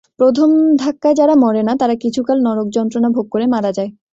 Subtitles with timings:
[0.19, 0.49] প্রথম
[0.81, 3.89] ধাক্কায় যারা মরে না, তারা কিছুকাল নরকযন্ত্রণা ভোগ করে মারা যায়।